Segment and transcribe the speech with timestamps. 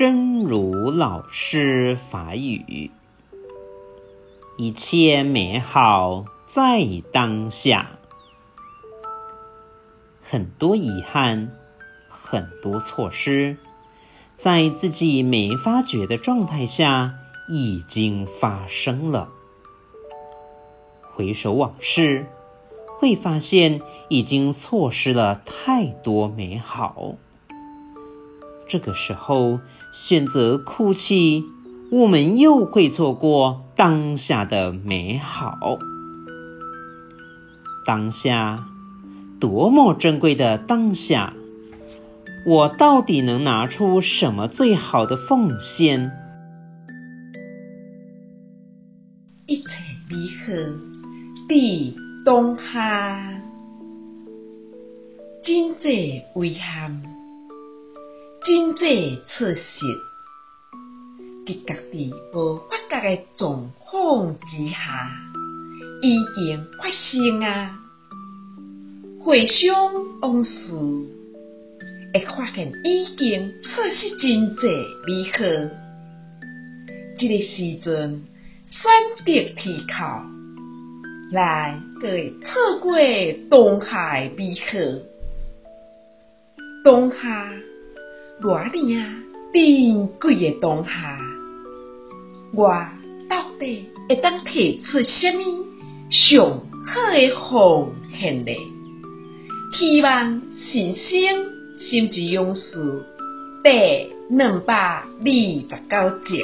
[0.00, 2.90] 真如老师法语，
[4.56, 7.98] 一切美好在当下。
[10.22, 11.52] 很多遗憾，
[12.08, 13.58] 很多错失，
[14.36, 19.28] 在自己没发觉的状态下已经发生了。
[21.12, 22.24] 回首往事，
[22.98, 27.16] 会发现已经错失了太多美好。
[28.70, 29.58] 这个时候
[29.90, 31.44] 选择哭泣，
[31.90, 35.80] 我们又会错过当下的美好。
[37.84, 38.68] 当下，
[39.40, 41.32] 多么珍贵的当下！
[42.46, 46.12] 我到底能拿出什么最好的奉献？
[49.46, 49.64] 一切
[50.08, 50.16] 美
[50.46, 50.52] 好
[51.48, 51.56] 在
[52.24, 53.32] 当下，
[55.42, 57.19] 真济遗憾。
[58.42, 59.60] 经济错失，
[61.46, 65.10] 在家己无发觉的状况之下，
[66.00, 67.78] 已经发生啊！
[69.22, 69.76] 回想
[70.22, 70.72] 往事，
[72.14, 74.66] 会发现已经错失真济
[75.06, 75.38] 美好。
[77.18, 78.24] 这个时阵
[78.68, 80.22] 选择提口，
[81.30, 82.08] 来个
[82.42, 82.96] 错过
[83.50, 84.78] 当下美好，
[86.86, 87.52] 当下。
[88.42, 91.18] 偌呢啊，珍贵的当下，
[92.54, 92.68] 我
[93.28, 95.42] 到底会当提出什么
[96.10, 96.38] 上
[96.86, 98.52] 好的奉献呢？
[99.72, 101.16] 希望新生
[101.76, 103.04] 心之勇士
[103.62, 106.42] 第两百二十九集。